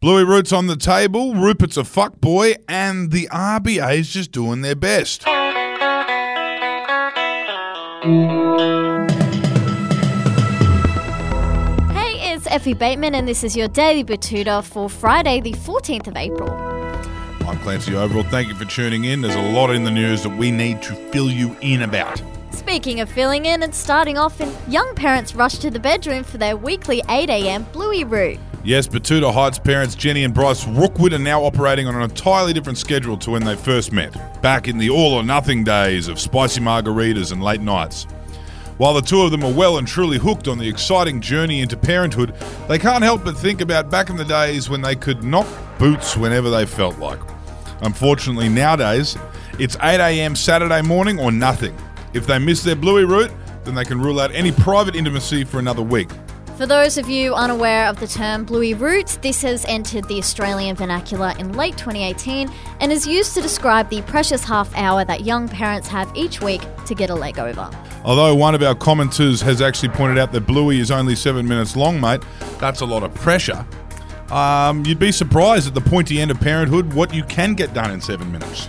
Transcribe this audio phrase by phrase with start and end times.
[0.00, 5.24] Bluey Roots on the table, Rupert's a fuckboy, and the RBA's just doing their best.
[5.24, 5.34] Hey,
[12.32, 16.48] it's Effie Bateman, and this is your Daily Betoota for Friday, the 14th of April.
[17.48, 18.22] I'm Clancy Overall.
[18.22, 19.20] Thank you for tuning in.
[19.20, 22.22] There's a lot in the news that we need to fill you in about.
[22.52, 26.38] Speaking of filling in and starting off, in young parents rush to the bedroom for
[26.38, 28.38] their weekly 8am Bluey Root.
[28.68, 32.76] Yes, Betoota Heights parents Jenny and Bryce Rookwood are now operating on an entirely different
[32.76, 36.60] schedule to when they first met, back in the all or nothing days of spicy
[36.60, 38.04] margaritas and late nights.
[38.76, 41.78] While the two of them are well and truly hooked on the exciting journey into
[41.78, 42.34] parenthood,
[42.68, 45.46] they can't help but think about back in the days when they could knock
[45.78, 47.20] boots whenever they felt like.
[47.80, 49.16] Unfortunately, nowadays,
[49.58, 51.74] it's 8am Saturday morning or nothing.
[52.12, 53.32] If they miss their bluey root,
[53.64, 56.10] then they can rule out any private intimacy for another week.
[56.58, 60.74] For those of you unaware of the term Bluey Root, this has entered the Australian
[60.74, 62.50] vernacular in late 2018
[62.80, 66.60] and is used to describe the precious half hour that young parents have each week
[66.86, 67.70] to get a leg over.
[68.02, 71.76] Although one of our commenters has actually pointed out that Bluey is only seven minutes
[71.76, 72.24] long, mate,
[72.58, 73.64] that's a lot of pressure.
[74.32, 77.92] Um, you'd be surprised at the pointy end of parenthood what you can get done
[77.92, 78.68] in seven minutes.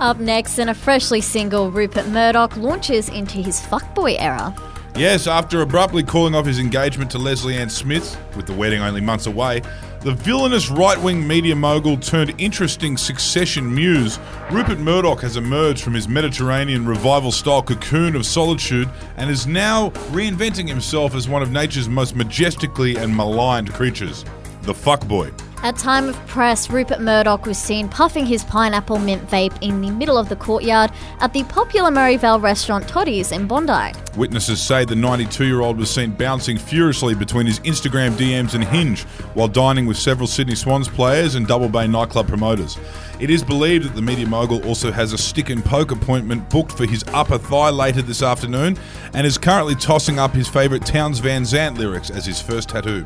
[0.00, 4.56] Up next, and a freshly single Rupert Murdoch launches into his fuckboy era.
[4.94, 9.00] Yes, after abruptly calling off his engagement to Leslie Ann Smith, with the wedding only
[9.00, 9.62] months away,
[10.00, 14.18] the villainous right wing media mogul turned interesting succession muse,
[14.50, 19.90] Rupert Murdoch has emerged from his Mediterranean revival style cocoon of solitude and is now
[20.10, 24.26] reinventing himself as one of nature's most majestically and maligned creatures
[24.62, 25.32] the fuckboy.
[25.62, 29.90] At time of press, Rupert Murdoch was seen puffing his pineapple mint vape in the
[29.90, 30.90] middle of the courtyard
[31.20, 33.96] at the popular Merivale restaurant Totti's in Bondi.
[34.16, 38.62] Witnesses say the 92 year old was seen bouncing furiously between his Instagram DMs and
[38.62, 42.78] Hinge while dining with several Sydney Swans players and Double Bay nightclub promoters.
[43.20, 46.72] It is believed that the media mogul also has a stick and poke appointment booked
[46.72, 48.76] for his upper thigh later this afternoon
[49.14, 53.04] and is currently tossing up his favourite Townes Van Zandt lyrics as his first tattoo.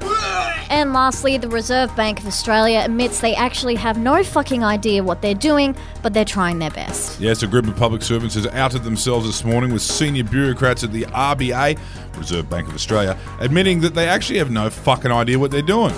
[0.68, 5.22] And lastly, the Reserve Bank of Australia admits they actually have no fucking idea what
[5.22, 7.20] they're doing, but they're trying their best.
[7.20, 10.92] Yes, a group of public servants has outed themselves this morning with senior bureaucrats at
[11.00, 11.78] the RBA,
[12.16, 15.94] Reserve Bank of Australia, admitting that they actually have no fucking idea what they're doing.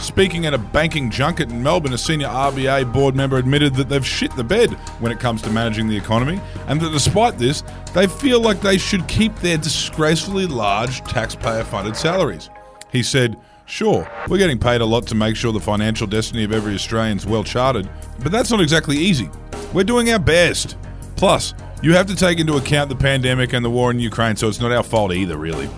[0.00, 4.06] Speaking at a banking junket in Melbourne, a senior RBA board member admitted that they've
[4.06, 7.62] shit the bed when it comes to managing the economy, and that despite this,
[7.92, 12.48] they feel like they should keep their disgracefully large taxpayer funded salaries.
[12.90, 16.52] He said, Sure, we're getting paid a lot to make sure the financial destiny of
[16.52, 17.88] every Australian is well charted,
[18.20, 19.30] but that's not exactly easy.
[19.72, 20.76] We're doing our best.
[21.14, 24.48] Plus, you have to take into account the pandemic and the war in Ukraine, so
[24.48, 25.68] it's not our fault either, really.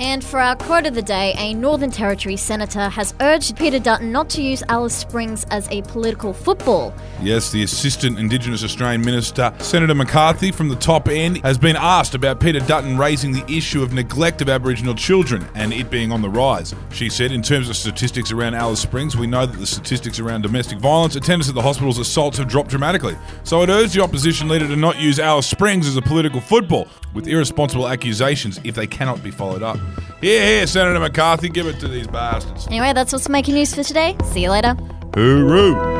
[0.00, 4.10] And for our quote of the day, a Northern Territory senator has urged Peter Dutton
[4.10, 6.94] not to use Alice Springs as a political football.
[7.20, 12.14] Yes, the Assistant Indigenous Australian Minister, Senator McCarthy from the top end, has been asked
[12.14, 16.22] about Peter Dutton raising the issue of neglect of Aboriginal children and it being on
[16.22, 16.74] the rise.
[16.92, 20.40] She said, in terms of statistics around Alice Springs, we know that the statistics around
[20.40, 23.18] domestic violence, attendance at the hospitals, assaults have dropped dramatically.
[23.44, 26.88] So I'd urge the opposition leader to not use Alice Springs as a political football
[27.12, 29.78] with irresponsible accusations if they cannot be followed up.
[30.20, 32.66] Hear, hear, Senator McCarthy, give it to these bastards.
[32.66, 34.16] Anyway, that's what's making news for today.
[34.24, 34.74] See you later.
[35.12, 35.99] Hooroo!